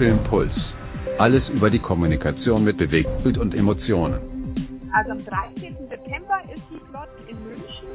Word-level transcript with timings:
Filmpuls. 0.00 0.50
Alles 1.18 1.46
über 1.50 1.68
die 1.68 1.78
Kommunikation 1.78 2.64
mit 2.64 2.78
Bewegtbild 2.78 3.36
und 3.36 3.54
Emotionen. 3.54 4.16
Also 4.94 5.10
am 5.10 5.22
13. 5.26 5.76
September 5.90 6.40
ist 6.44 6.62
die 6.70 6.78
Plot 6.90 7.10
in 7.28 7.36
München. 7.44 7.86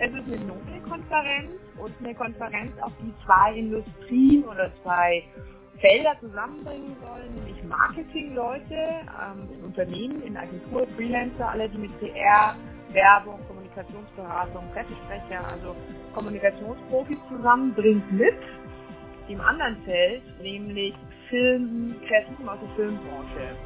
Es 0.00 0.10
ist 0.10 0.26
eine 0.26 0.44
Nobelkonferenz 0.44 1.52
und 1.78 1.92
eine 2.00 2.16
Konferenz, 2.16 2.72
auf 2.80 2.90
die 3.00 3.14
zwei 3.24 3.54
Industrien 3.54 4.42
oder 4.42 4.72
zwei 4.82 5.22
Felder 5.78 6.16
zusammenbringen 6.18 6.96
sollen, 7.00 7.32
nämlich 7.36 7.62
Marketingleute, 7.62 8.74
ähm, 8.74 9.64
Unternehmen, 9.64 10.22
in 10.22 10.36
Agentur, 10.36 10.84
Freelancer, 10.96 11.48
alle, 11.48 11.68
die 11.68 11.78
mit 11.78 11.96
PR, 12.00 12.56
Werbung, 12.92 13.38
Kommunikationsberatung, 13.46 14.64
Pressesprecher, 14.72 15.46
also 15.46 15.76
Kommunikationsprofis 16.12 17.18
zusammenbringen 17.30 18.02
mit 18.10 18.34
dem 19.30 19.40
anderen 19.40 19.76
Feld, 19.84 20.22
nämlich 20.42 20.94
Film, 21.28 21.94
Kreativen 22.06 22.48
aus 22.48 22.58
der 22.60 22.68
Filmbranche. 22.76 23.56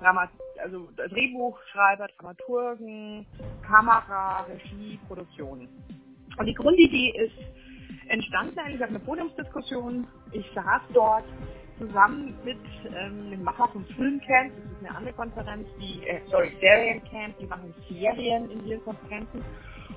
Dramat 0.00 0.30
also 0.62 0.88
Drehbuchschreiber, 0.96 2.08
Dramaturgen, 2.18 3.26
Kamera, 3.66 4.42
Regie, 4.42 4.98
Produktion. 5.08 5.68
Und 6.38 6.46
die 6.46 6.54
Grundidee 6.54 7.12
ist 7.16 8.08
entstanden 8.08 8.58
eigentlich 8.58 8.82
auf 8.82 8.90
einer 8.90 8.98
Podiumsdiskussion. 8.98 10.06
Ich 10.32 10.46
saß 10.54 10.82
dort 10.92 11.24
zusammen 11.78 12.34
mit 12.44 12.58
ähm, 12.96 13.30
dem 13.30 13.42
Macher 13.42 13.68
vom 13.68 13.84
Filmcamp, 13.96 14.52
das 14.54 14.72
ist 14.72 14.86
eine 14.86 14.96
andere 14.96 15.14
Konferenz, 15.14 15.66
die, 15.80 16.06
äh, 16.06 16.20
sorry, 16.30 16.52
Seriencamp, 16.60 17.38
die 17.38 17.46
machen 17.46 17.74
Serien 17.88 18.50
in 18.50 18.66
ihren 18.66 18.84
Konferenzen. 18.84 19.44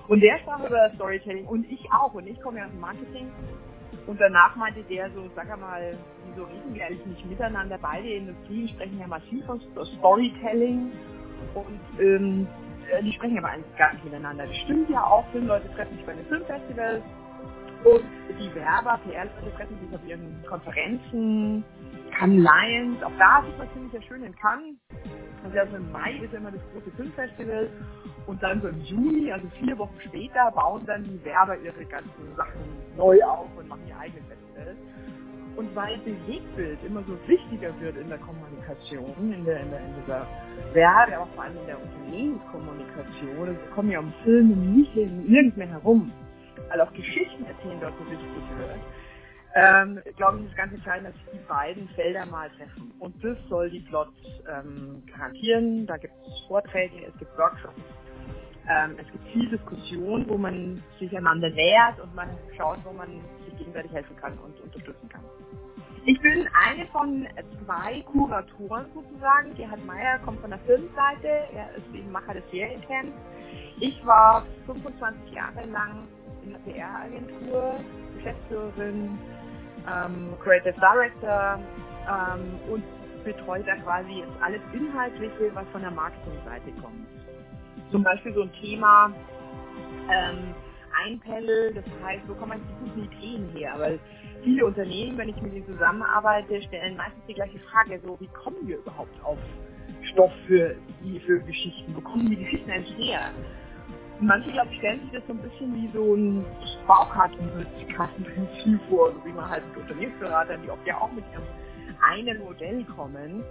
Und 0.07 0.21
der 0.21 0.39
sprach 0.39 0.66
über 0.66 0.89
Storytelling 0.95 1.45
und 1.45 1.69
ich 1.69 1.85
auch. 1.91 2.13
Und 2.13 2.27
ich 2.27 2.39
komme 2.41 2.59
ja 2.59 2.66
aus 2.66 2.71
dem 2.71 2.80
Marketing 2.80 3.31
und 4.05 4.19
danach 4.19 4.55
meinte 4.55 4.83
der 4.83 5.09
so, 5.11 5.29
sag 5.35 5.49
mal, 5.59 5.97
wieso 6.27 6.45
reden 6.45 6.73
wir 6.73 6.85
eigentlich 6.85 7.05
nicht 7.05 7.25
miteinander? 7.25 7.77
Beide 7.81 8.07
Industrien 8.07 8.67
sprechen 8.69 8.99
ja 8.99 9.07
massiv 9.07 9.45
von 9.45 9.61
Storytelling 9.99 10.91
und 11.53 11.79
ähm, 11.99 12.47
äh, 12.91 13.03
die 13.03 13.13
sprechen 13.13 13.38
aber 13.38 13.49
eigentlich 13.49 13.77
gar 13.77 13.94
nicht 13.94 14.05
miteinander. 14.05 14.45
Das 14.45 14.55
stimmt 14.57 14.89
ja 14.89 15.03
auch, 15.03 15.25
Filmleute 15.31 15.69
treffen 15.73 15.97
sich 15.97 16.05
bei 16.05 16.13
den 16.13 16.25
Filmfestivals 16.25 17.03
und 17.83 18.03
die 18.39 18.55
Werber, 18.55 18.99
PR-Leute 19.05 19.55
treffen 19.55 19.79
sich 19.79 19.95
auf 19.95 20.05
ihren 20.05 20.44
Konferenzen, 20.47 21.63
Cannes 22.17 22.44
Lions, 22.44 23.03
auch 23.03 23.11
da 23.17 23.44
sieht 23.45 23.57
man 23.57 23.67
ziemlich 23.73 24.05
schön 24.07 24.23
in 24.23 24.35
Cannes. 24.35 24.75
Also 25.43 25.75
im 25.77 25.91
Mai 25.91 26.19
ist 26.23 26.33
ja 26.33 26.39
immer 26.39 26.52
das 26.52 26.61
große 26.73 26.91
Filmfestival. 26.95 27.69
Und 28.25 28.43
dann 28.43 28.61
so 28.61 28.67
im 28.67 28.81
Juni, 28.81 29.31
also 29.31 29.47
vier 29.59 29.77
Wochen 29.77 29.95
später, 30.02 30.52
bauen 30.52 30.83
dann 30.85 31.03
die 31.03 31.23
Werber 31.23 31.57
ihre 31.57 31.85
ganzen 31.85 32.35
Sachen 32.35 32.59
neu 32.97 33.23
auf 33.23 33.47
und 33.57 33.67
machen 33.69 33.83
ihr 33.88 33.97
eigenes 33.97 34.23
Festival. 34.27 34.75
Und 35.55 35.75
weil 35.75 35.97
Bewegtbild 35.99 36.77
immer 36.85 37.02
so 37.07 37.17
wichtiger 37.27 37.73
wird 37.79 37.97
in 37.97 38.09
der 38.09 38.19
Kommunikation, 38.19 39.33
in, 39.33 39.44
der, 39.44 39.61
in, 39.61 39.71
der, 39.71 39.79
in 39.79 39.95
dieser 40.02 40.27
Werbe, 40.73 41.16
aber 41.17 41.27
vor 41.33 41.45
allem 41.45 41.57
in 41.57 41.66
der 41.66 41.81
Unternehmenskommunikation, 41.81 43.47
es 43.49 43.72
kommen 43.73 43.89
ja 43.89 43.99
um 43.99 44.13
Filme 44.23 44.55
nicht 44.55 44.95
nirgends 44.95 45.57
mehr 45.57 45.69
herum, 45.69 46.11
weil 46.69 46.81
auch 46.81 46.94
Geschichten 46.94 47.44
erzählen 47.45 47.79
dort 47.81 47.94
so 47.97 48.05
wichtig 48.05 48.27
wird, 48.59 48.79
ähm, 49.58 50.00
glaube 50.17 50.39
ich, 50.39 50.45
ist 50.45 50.55
ganz 50.55 50.72
entscheidend, 50.72 51.09
dass 51.09 51.16
sich 51.16 51.41
die 51.41 51.47
beiden 51.47 51.88
Felder 51.89 52.25
mal 52.27 52.50
treffen. 52.52 52.91
Und 53.00 53.16
das 53.23 53.38
soll 53.50 53.72
die 53.72 53.80
Plot 53.80 54.09
ähm, 54.47 55.03
garantieren. 55.08 55.88
Da 55.88 55.97
gibt 55.97 56.13
es 56.13 56.47
Vorträge, 56.47 57.08
es 57.08 57.17
gibt 57.17 57.36
Workshops, 57.38 57.81
ähm, 58.69 58.97
es 59.00 59.11
gibt 59.11 59.28
viel 59.30 59.50
Diskussion, 59.50 60.30
wo 60.30 60.38
man 60.38 60.83
sich 61.00 61.16
einander 61.17 61.50
nähert 61.50 62.00
und 62.00 62.13
man 62.13 62.30
schaut, 62.55 62.78
wo 62.85 62.94
man 62.94 63.09
sich 63.45 63.58
gegenseitig 63.58 63.91
helfen 63.91 64.16
kann 64.17 64.38
und 64.39 64.59
unterstützen 64.61 65.09
kann. 65.09 65.23
Ich 66.05 66.22
bin 66.22 66.47
eine 66.53 66.85
von 66.88 67.28
zwei 67.66 68.02
Kuratoren 68.03 68.85
sozusagen. 68.94 69.55
Gerhard 69.55 69.83
Meyer 69.85 70.19
kommt 70.19 70.39
von 70.39 70.52
der 70.52 70.59
Filmseite, 70.59 71.28
er 71.28 71.75
ist 71.75 71.94
eben 71.94 72.11
Macher 72.11 72.35
des 72.35 72.44
Seriencamps. 72.52 73.11
Ich 73.80 74.05
war 74.05 74.45
25 74.67 75.34
Jahre 75.34 75.66
lang 75.66 76.07
in 76.44 76.51
der 76.51 76.59
PR-Agentur, 76.59 77.75
Geschäftsführerin, 78.16 79.18
ähm, 79.88 80.36
Creative 80.44 80.74
Director 80.74 81.59
ähm, 82.09 82.59
und 82.72 82.84
betreut 83.24 83.68
da 83.68 83.75
quasi 83.78 84.24
alles 84.42 84.62
Inhaltliche, 84.74 85.53
was 85.53 85.68
von 85.72 85.81
der 85.81 85.92
Marketingseite 85.92 86.72
kommt 86.81 87.08
zum 87.92 88.03
Beispiel 88.03 88.34
so 88.34 88.44
ein 88.44 88.52
Thema 88.62 89.14
ähm, 90.12 90.56
Einpanel, 91.06 91.74
das 91.74 91.86
heißt, 92.03 92.24
wo 92.28 92.34
kommen 92.36 92.62
die 92.68 92.86
guten 92.86 93.03
Ideen 93.06 93.50
her? 93.56 93.75
Weil 93.78 94.00
viele 94.44 94.66
Unternehmen, 94.66 95.18
wenn 95.18 95.30
ich 95.30 95.42
mit 95.42 95.53
ihnen 95.53 95.66
zusammenarbeite, 95.68 96.62
stellen 96.64 96.98
meistens 96.98 97.24
die 97.28 97.34
gleiche 97.34 97.59
Frage, 97.59 98.00
so 98.04 98.18
wie 98.19 98.28
kommen 98.28 98.68
wir 98.68 98.78
überhaupt 98.78 99.24
auf 99.24 99.38
Stoff 100.12 100.31
für, 100.48 100.75
für 101.25 101.40
Geschichten? 101.42 101.96
Wo 101.96 102.02
kommen 102.02 102.30
die 102.30 102.38
Geschichten 102.38 102.69
eigentlich 102.72 102.98
her? 102.98 103.31
Manche, 104.19 104.51
glaube 104.51 104.69
ich, 104.72 104.78
stellen 104.79 105.01
sich 105.01 105.11
das 105.11 105.23
so 105.28 105.33
ein 105.33 105.39
bisschen 105.39 105.75
wie 105.75 105.89
so 105.94 106.16
ein 106.16 106.45
Baukartenprinzip 106.88 108.81
vor, 108.89 109.11
so 109.11 109.25
wie 109.25 109.33
man 109.33 109.50
halt 109.50 109.63
mit 109.67 109.78
Unternehmensberatern, 109.78 110.61
die 110.63 110.69
oft 110.72 110.85
ja 110.88 110.97
auch 110.97 111.11
mit 111.11 111.23
ihrem 111.33 111.44
einen 112.01 112.39
Modell 112.39 112.83
kommen, 112.95 113.44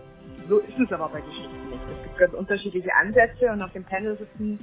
so 0.49 0.59
ist 0.59 0.79
es 0.79 0.93
aber 0.93 1.09
bei 1.09 1.21
Geschichten 1.21 1.71
nicht. 1.71 1.83
Es 1.97 2.03
gibt 2.05 2.19
ganz 2.19 2.35
unterschiedliche 2.35 2.95
Ansätze 2.95 3.51
und 3.51 3.63
auf 3.63 3.73
dem 3.73 3.85
Panel 3.85 4.17
sitzen 4.17 4.59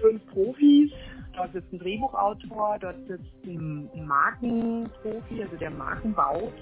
fünf 0.00 0.24
Profis. 0.28 0.90
Dort 1.34 1.52
sitzt 1.52 1.72
ein 1.72 1.78
Drehbuchautor, 1.78 2.78
dort 2.80 3.06
sitzt 3.06 3.44
ein 3.44 3.88
Markenprofi, 4.06 5.42
also 5.42 5.56
der 5.56 5.70
Marken 5.70 6.12
baut. 6.12 6.52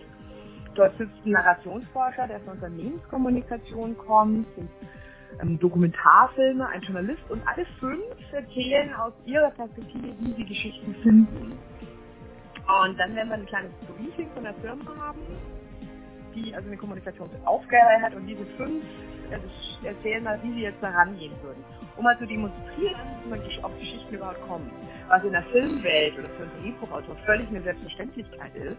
Dort 0.75 0.97
sitzt 0.99 1.15
ein 1.25 1.33
Narrationsforscher, 1.33 2.29
der 2.29 2.37
aus 2.37 2.49
Unternehmenskommunikation 2.53 3.97
kommt, 3.99 4.47
sind 4.55 4.71
ähm, 5.41 5.59
Dokumentarfilme, 5.59 6.67
ein 6.69 6.83
Journalist 6.83 7.31
und 7.31 7.43
alle 7.47 7.67
fünf 7.81 8.03
erzählen 8.33 8.95
aus 8.95 9.13
ihrer 9.27 9.51
Perspektive, 9.51 10.15
wie 10.21 10.35
sie 10.35 10.45
Geschichten 10.45 10.95
finden. 11.03 11.53
Und 12.83 12.99
dann 12.99 13.15
werden 13.15 13.29
wir 13.29 13.37
ein 13.37 13.47
kleines 13.47 13.73
Briefing 13.97 14.29
von 14.35 14.45
der 14.45 14.55
Firma 14.55 14.95
haben 14.97 15.21
die 16.35 16.55
also 16.55 16.69
eine 16.69 16.77
Kommunikationsaufgabe 16.77 18.03
hat 18.03 18.15
und 18.15 18.27
diese 18.27 18.45
fünf 18.57 18.85
also 19.31 19.47
erzählen 19.85 20.25
mal, 20.25 20.39
wie 20.43 20.53
sie 20.55 20.63
jetzt 20.63 20.83
da 20.83 20.89
rangehen 20.91 21.33
würden. 21.43 21.63
Um 21.97 22.05
mal 22.05 22.19
zu 22.19 22.27
demonstrieren, 22.27 23.01
wie 23.25 23.29
man 23.29 23.41
auf 23.63 23.79
Geschichten 23.79 24.15
überhaupt 24.15 24.41
kommt. 24.49 24.71
Was 25.09 25.23
in 25.25 25.33
der 25.33 25.43
Filmwelt 25.45 26.19
oder 26.19 26.29
für 26.31 26.45
einen 26.45 26.53
Drehbuchautor 26.63 27.17
völlig 27.27 27.49
eine 27.49 27.63
Selbstverständlichkeit 27.63 28.55
ist, 28.57 28.77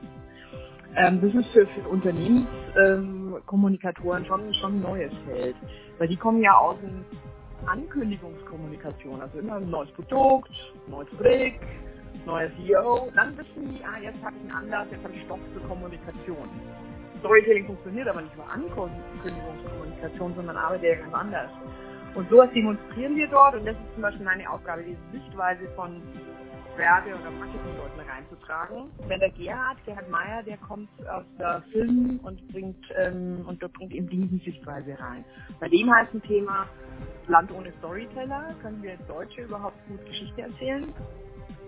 ähm, 0.96 1.22
das 1.22 1.34
ist 1.36 1.52
für, 1.52 1.68
für 1.68 1.88
Unternehmenskommunikatoren 1.88 3.00
ähm, 3.00 3.19
schon, 4.26 4.54
schon 4.56 4.76
ein 4.76 4.82
neues 4.82 5.12
Feld. 5.26 5.56
Weil 5.98 6.08
die 6.08 6.18
kommen 6.18 6.42
ja 6.42 6.56
aus 6.56 6.78
dem 6.82 7.06
Ankündigungskommunikation, 7.66 9.22
also 9.22 9.40
immer 9.40 9.56
ein 9.56 9.70
neues 9.70 9.92
Produkt, 9.92 10.52
neues 10.88 11.10
Projekt, 11.10 11.64
neues 12.26 12.52
CEO, 12.56 13.10
dann 13.16 13.38
wissen 13.38 13.70
die, 13.70 13.84
ah, 13.84 14.02
jetzt 14.02 14.22
habe 14.24 14.36
ich 14.38 14.42
einen 14.42 14.64
Anlass, 14.64 14.88
jetzt 14.92 15.04
habe 15.04 15.14
ich 15.14 15.22
Stoff 15.24 15.40
für 15.54 15.60
Kommunikation. 15.68 16.50
Storytelling 17.20 17.66
funktioniert 17.66 18.08
aber 18.08 18.22
nicht 18.22 18.36
nur 18.38 18.50
Ankündigungskommunikation, 18.50 20.34
sondern 20.36 20.56
arbeitet 20.56 20.84
ja 20.86 20.96
ganz 20.96 21.14
anders. 21.14 21.52
Und 22.16 22.30
sowas 22.30 22.50
demonstrieren 22.56 23.16
wir 23.16 23.28
dort 23.28 23.56
und 23.56 23.66
das 23.66 23.76
ist 23.76 23.94
zum 23.94 24.02
Beispiel 24.02 24.26
meine 24.26 24.50
Aufgabe, 24.50 24.84
diese 24.84 25.00
Sichtweise 25.12 25.68
von 25.76 26.02
Werbe- 26.80 27.14
oder 27.14 27.32
Marketingleuten 27.32 28.00
reinzutragen. 28.00 28.92
Wenn 29.08 29.20
der 29.20 29.32
Gerhard, 29.32 29.78
Gerhard 29.86 30.10
Meyer, 30.10 30.44
der 30.44 30.58
kommt 30.58 30.90
aus 31.08 31.26
der 31.38 31.62
Film 31.72 32.20
und 32.24 32.48
bringt 32.48 32.84
ähm, 32.98 33.46
und 33.48 33.62
dort 33.62 33.74
bringt 33.74 33.94
eben 33.94 34.10
diese 34.10 34.44
Sichtweise 34.44 34.98
rein. 35.00 35.26
Bei 35.60 35.68
dem 35.68 35.94
heißt 35.94 36.14
ein 36.14 36.24
Thema 36.24 36.68
Land 37.28 37.52
ohne 37.52 37.72
Storyteller. 37.80 38.56
Können 38.62 38.82
wir 38.82 38.98
Deutsche 39.08 39.42
überhaupt 39.42 39.78
gut 39.88 40.04
Geschichte 40.08 40.42
erzählen? 40.42 40.94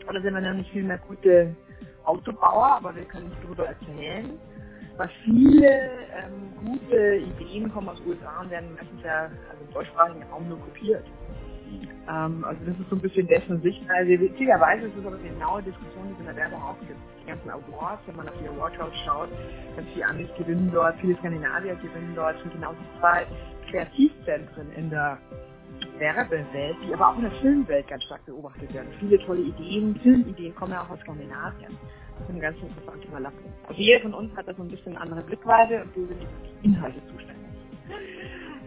Oder 0.09 0.21
sind 0.21 0.33
wir 0.33 0.41
dann 0.41 0.57
nicht 0.57 0.71
viel 0.71 0.83
mehr 0.83 0.99
gute 0.99 1.55
Autobauer, 2.05 2.77
aber 2.77 2.95
wir 2.95 3.05
können 3.05 3.29
nicht 3.29 3.43
darüber 3.43 3.67
erzählen? 3.67 4.39
Aber 4.97 5.09
viele 5.23 5.67
ähm, 6.15 6.53
gute 6.59 7.15
Ideen 7.17 7.71
kommen 7.71 7.89
aus 7.89 7.97
den 8.01 8.11
USA 8.11 8.41
und 8.41 8.49
werden 8.49 8.73
meistens 8.75 9.03
ja 9.03 9.29
also 9.49 9.65
im 9.65 9.73
deutschsprachigen 9.73 10.23
Raum 10.23 10.47
nur 10.47 10.59
kopiert. 10.59 11.05
Ähm, 12.09 12.43
also 12.45 12.59
das 12.65 12.79
ist 12.79 12.89
so 12.89 12.95
ein 12.95 13.01
bisschen 13.01 13.27
dessen 13.27 13.61
Sichtweise. 13.61 14.19
Witzigerweise 14.19 14.87
ist 14.87 14.97
es 14.97 15.05
aber 15.05 15.17
eine 15.17 15.29
genaue 15.29 15.63
Diskussion, 15.63 16.07
die 16.07 16.13
es 16.13 16.19
in 16.19 16.25
der 16.25 16.35
Werbung 16.35 16.61
auch 16.61 16.79
gibt. 16.79 16.99
Die 17.23 17.27
ganzen 17.27 17.49
Awards, 17.49 18.01
wenn 18.07 18.15
man 18.15 18.29
auf 18.29 18.35
die 18.41 18.47
Awardshows 18.49 18.93
schaut, 19.05 19.29
ganz 19.75 19.87
viele 19.93 20.05
Amis 20.05 20.29
gewinnen 20.37 20.71
dort, 20.73 20.95
viele 20.99 21.15
Skandinavier 21.17 21.75
gewinnen 21.75 22.13
dort, 22.15 22.39
sind 22.41 22.53
genau 22.53 22.73
die 22.73 22.99
zwei 22.99 23.25
Kreativzentren 23.69 24.71
in 24.75 24.89
der 24.89 25.17
Werbewelt, 25.97 26.77
die 26.87 26.93
aber 26.93 27.09
auch 27.09 27.15
in 27.17 27.23
der 27.23 27.31
Filmwelt 27.41 27.87
ganz 27.87 28.03
stark 28.03 28.25
beobachtet 28.25 28.73
werden. 28.73 28.89
Viele 28.99 29.17
tolle 29.25 29.41
Ideen, 29.41 29.95
Filmideen 30.01 30.55
kommen 30.55 30.73
ja 30.73 30.81
auch 30.81 30.89
aus 30.89 30.99
Skandinavien 31.01 31.77
eine 32.29 32.39
ganz 32.39 32.57
interessante 32.61 33.07
Überlappung. 33.07 33.51
Also 33.67 33.81
jeder 33.81 34.01
von 34.01 34.13
uns 34.13 34.35
hat 34.35 34.47
da 34.47 34.53
so 34.53 34.63
ein 34.63 34.69
bisschen 34.69 34.97
andere 34.97 35.21
Blickweise 35.23 35.81
und 35.83 35.95
wir 35.95 36.07
sind 36.07 36.21
die 36.21 36.65
Inhalte 36.67 37.01
zuständig. 37.07 37.51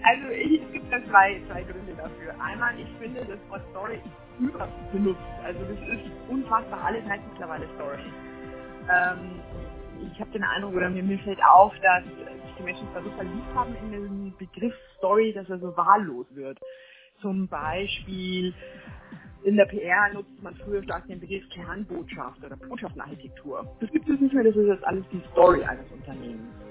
Also 0.04 0.28
ich, 0.28 0.60
es 0.60 0.72
gibt 0.72 0.92
da 0.92 1.02
zwei, 1.08 1.40
zwei 1.48 1.62
Gründe 1.62 1.94
dafür. 1.96 2.34
Einmal, 2.38 2.78
ich 2.78 2.88
finde 3.00 3.24
das 3.24 3.38
Wort 3.48 3.62
Story 3.70 3.98
überbenutzt. 4.38 5.20
Also 5.42 5.60
das 5.60 5.78
ist 5.88 6.10
unfassbar, 6.28 6.84
alles 6.84 7.04
heißt 7.08 7.22
mittlerweile 7.32 7.66
Story. 7.74 8.02
Ähm, 8.92 9.40
ich 10.12 10.20
habe 10.20 10.30
den 10.32 10.44
Eindruck, 10.44 10.74
oder 10.74 10.90
mir, 10.90 11.02
mir 11.02 11.18
fällt 11.20 11.42
auf, 11.42 11.72
dass 11.80 12.04
die 12.58 12.62
Menschen 12.62 12.86
zwar 12.92 13.02
so 13.02 13.10
verliebt 13.12 13.54
haben 13.54 13.74
in 13.76 13.92
den 13.92 14.34
Begriff 14.38 14.74
Story, 14.98 15.32
dass 15.32 15.48
er 15.48 15.58
so 15.58 15.74
wahllos 15.76 16.26
wird. 16.34 16.58
Zum 17.22 17.48
Beispiel 17.48 18.52
in 19.44 19.56
der 19.56 19.64
PR 19.66 20.12
nutzt 20.12 20.42
man 20.42 20.54
früher 20.56 20.82
stark 20.82 21.06
den 21.06 21.20
Begriff 21.20 21.48
Kernbotschaft 21.48 22.44
oder 22.44 22.56
Botschaftenarchitektur. 22.56 23.66
Das 23.80 23.90
gibt 23.90 24.08
es 24.08 24.20
nicht 24.20 24.34
mehr, 24.34 24.44
das 24.44 24.56
ist 24.56 24.66
jetzt 24.66 24.84
alles 24.84 25.04
die 25.10 25.22
Story 25.32 25.64
eines 25.64 25.90
Unternehmens. 25.90 26.63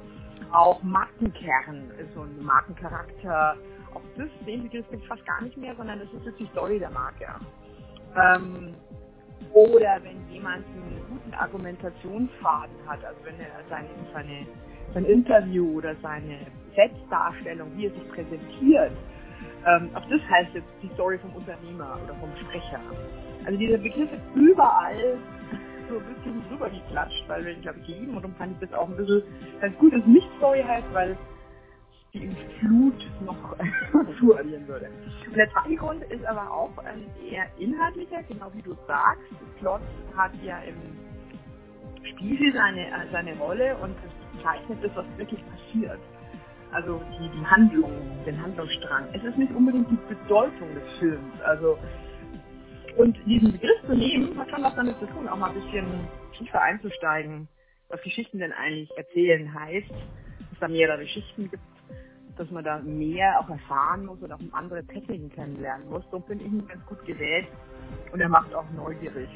Auch 0.54 0.82
Markenkern 0.84 1.92
so 2.14 2.22
ein 2.22 2.44
Markencharakter. 2.44 3.58
Auch 3.94 4.02
das, 4.18 4.30
den 4.46 4.64
Begriff 4.64 4.90
gibt 4.90 5.04
es 5.04 5.10
fast 5.10 5.26
gar 5.26 5.42
nicht 5.42 5.58
mehr, 5.58 5.76
sondern 5.76 6.00
das 6.00 6.08
ist 6.14 6.26
jetzt 6.26 6.40
die 6.40 6.48
Story 6.48 6.80
der 6.80 6.92
Marke. 6.92 7.28
Ähm, 8.16 8.76
oder 9.54 10.00
wenn 10.04 10.30
jemand 10.30 10.66
einen 10.68 11.02
guten 11.10 11.34
Argumentationsfaden 11.34 12.76
hat, 12.88 13.04
also 13.04 13.20
wenn 13.24 13.40
er 13.40 13.48
seine, 13.70 13.90
seine, 14.14 14.48
sein 14.94 15.06
Interview 15.06 15.78
oder 15.78 15.96
seine 16.02 16.40
Selbstdarstellung, 16.76 17.76
wie 17.76 17.88
er 17.88 17.92
sich 17.92 18.10
präsentiert, 18.10 18.94
ähm, 19.66 19.90
auch 19.96 20.06
das 20.10 20.22
heißt 20.30 20.54
jetzt 20.54 20.68
die 20.82 20.90
Story 20.94 21.18
vom 21.20 21.36
Unternehmer 21.36 21.98
oder 22.04 22.16
vom 22.16 22.30
Sprecher. 22.38 22.80
Also 23.46 23.58
dieser 23.58 23.78
Begriff 23.78 24.12
ist 24.12 24.36
überall 24.36 25.18
so 25.90 26.00
ein 26.00 26.16
bisschen 26.16 26.44
drüber 26.50 26.70
geklatscht, 26.70 27.24
weil 27.28 27.46
wir, 27.46 27.56
glaube 27.56 27.80
ich, 27.80 27.88
lieben 27.88 28.16
und 28.16 28.38
fand 28.38 28.54
ich 28.54 28.70
das 28.70 28.78
auch 28.78 28.90
ein 28.90 28.98
bisschen 28.98 29.24
ganz 29.62 29.78
gut, 29.78 29.94
dass 29.94 30.02
es 30.02 30.08
nicht 30.08 30.28
Story 30.38 30.62
heißt, 30.62 30.94
weil 30.94 31.18
die 32.14 32.36
Flut 32.60 33.10
noch 33.26 33.58
zuaddieren 34.20 34.68
würde. 34.68 34.90
Und 35.28 35.36
der 35.36 35.50
zweite 35.52 35.76
Grund 35.76 36.04
ist 36.04 36.26
aber 36.26 36.52
auch 36.52 36.78
ein 36.80 37.06
eher 37.28 37.48
inhaltlicher, 37.58 38.22
genau 38.24 38.52
wie 38.54 38.62
du 38.62 38.76
sagst. 38.88 39.24
Plot 39.60 39.82
hat 40.16 40.32
ja 40.44 40.60
im 40.60 40.76
Spiegel 42.06 42.54
seine, 42.54 42.88
seine 43.12 43.36
Rolle 43.38 43.76
und 43.78 43.96
das 44.04 44.44
zeichnet 44.44 44.84
das, 44.84 44.96
was 44.96 45.06
wirklich 45.18 45.42
passiert 45.48 46.00
also 46.74 47.00
die, 47.20 47.30
die 47.30 47.46
Handlung, 47.46 47.92
den 48.26 48.42
Handlungsstrang. 48.42 49.06
Es 49.14 49.24
ist 49.24 49.38
nicht 49.38 49.54
unbedingt 49.54 49.90
die 49.90 50.00
Bedeutung 50.14 50.74
des 50.74 50.84
Films. 51.00 51.42
Also 51.44 51.78
und 52.98 53.18
diesen 53.26 53.52
Begriff 53.52 53.82
zu 53.86 53.96
nehmen, 53.96 54.38
hat 54.38 54.50
schon 54.50 54.64
was 54.64 54.76
damit 54.76 55.00
zu 55.00 55.08
tun, 55.08 55.28
auch 55.28 55.38
mal 55.38 55.50
ein 55.50 55.62
bisschen 55.62 56.08
tiefer 56.38 56.62
einzusteigen, 56.62 57.48
was 57.90 58.02
Geschichten 58.02 58.40
denn 58.40 58.52
eigentlich 58.52 58.92
erzählen 58.98 59.54
heißt, 59.54 59.90
dass 59.92 60.52
es 60.52 60.60
da 60.60 60.68
mehrere 60.68 61.06
Schichten 61.08 61.50
gibt, 61.50 61.64
dass 62.38 62.50
man 62.52 62.64
da 62.64 62.80
mehr 62.80 63.40
auch 63.40 63.50
erfahren 63.50 64.06
muss 64.06 64.22
oder 64.22 64.36
auch 64.36 64.54
andere 64.54 64.84
Techniken 64.86 65.30
kennenlernen 65.32 65.90
muss. 65.90 66.04
So 66.12 66.20
finde 66.22 66.46
ich 66.46 66.52
ihn 66.52 66.68
ganz 66.68 66.86
gut 66.86 67.04
gewählt 67.06 67.48
und 68.12 68.20
er 68.20 68.30
macht 68.30 68.54
auch 68.54 68.70
neugierig. 68.72 69.30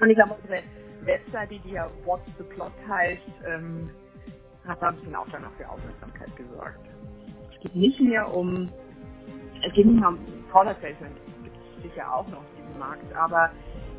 Und 0.00 0.10
ich 0.10 0.16
glaube, 0.16 0.34
unsere 0.34 0.62
Webseite, 1.02 1.58
die 1.64 1.70
ja 1.72 1.90
What's 2.04 2.24
the 2.38 2.44
Plot 2.44 2.72
heißt, 2.88 3.22
ähm, 3.46 3.90
hat 4.66 4.80
da 4.82 4.88
ein 4.88 4.96
bisschen 4.96 5.14
auch 5.14 5.28
dann 5.30 5.42
noch 5.42 5.52
für 5.54 5.68
Aufmerksamkeit 5.68 6.34
gesorgt. 6.36 6.80
Es 7.54 7.60
geht 7.60 7.74
nicht 7.74 8.00
mehr 8.00 8.32
um, 8.32 8.70
es 9.66 9.72
geht 9.74 9.86
nicht 9.86 10.00
mehr 10.00 10.08
um 10.08 10.18
Product 10.50 10.78
Placement, 10.80 11.16
gibt 11.44 11.56
es 11.56 11.82
sicher 11.82 12.14
auch 12.14 12.26
noch 12.28 12.42
Markt, 12.80 13.14
aber 13.14 13.50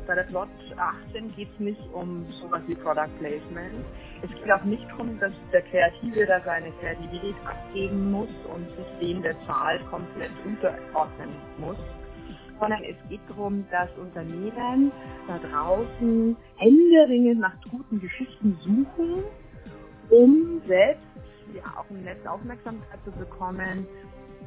bei 0.06 0.14
der 0.14 0.24
Plot 0.24 0.48
18 0.76 1.34
geht 1.36 1.48
es 1.54 1.60
nicht 1.60 1.80
um 1.94 2.26
sowas 2.42 2.60
wie 2.66 2.74
Product 2.74 3.08
Placement. 3.18 3.84
Es 4.20 4.30
geht 4.30 4.52
auch 4.52 4.64
nicht 4.64 4.84
darum, 4.90 5.18
dass 5.20 5.32
der 5.52 5.62
Kreative 5.62 6.26
da 6.26 6.40
seine 6.44 6.70
Kreativität 6.72 7.36
abgeben 7.46 8.10
muss 8.10 8.28
und 8.52 8.66
sich 8.76 8.86
dem 9.00 9.22
der 9.22 9.36
Zahl 9.46 9.78
komplett 9.90 10.32
unterordnen 10.44 11.30
muss, 11.58 11.78
sondern 12.60 12.82
es 12.84 12.96
geht 13.08 13.20
darum, 13.28 13.64
dass 13.70 13.88
Unternehmen 13.96 14.92
da 15.28 15.38
draußen 15.38 16.36
händeringend 16.56 17.40
nach 17.40 17.54
guten 17.70 18.00
Geschichten 18.00 18.58
suchen 18.60 19.22
um 20.12 20.60
selbst 20.66 21.02
ja, 21.54 21.62
auch 21.76 21.90
im 21.90 22.04
Netz 22.04 22.24
Aufmerksamkeit 22.26 22.98
zu 23.04 23.10
bekommen, 23.12 23.86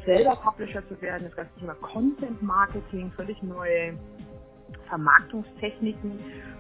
selber 0.06 0.36
Publisher 0.36 0.88
zu 0.88 1.00
werden, 1.02 1.26
das 1.26 1.36
ganze 1.36 1.60
Thema 1.60 1.74
Content 1.76 2.42
Marketing, 2.42 3.12
völlig 3.16 3.42
neue 3.42 3.98
Vermarktungstechniken 4.88 6.20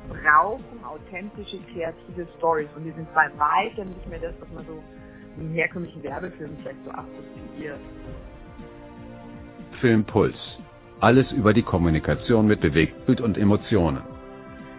brauchen 0.10 0.84
authentische, 0.84 1.60
kreative 1.74 2.28
Stories. 2.38 2.70
Und 2.76 2.84
die 2.84 2.92
sind 2.92 3.14
bei 3.14 3.30
weitem 3.38 3.90
nicht 3.90 4.08
mehr 4.08 4.20
das, 4.20 4.34
was 4.40 4.50
man 4.54 4.66
so 4.66 4.84
im 5.38 5.52
herkömmlichen 5.54 6.02
Werbefilm 6.04 6.52
vielleicht 6.62 6.84
so 6.86 6.92
assoziiert. 6.92 7.80
Filmpuls. 9.80 10.36
Alles 11.02 11.32
über 11.34 11.54
die 11.54 11.64
Kommunikation 11.64 12.48
mit 12.48 12.62
Bewegtbild 12.62 13.20
und 13.22 13.38
Emotionen. 13.38 14.15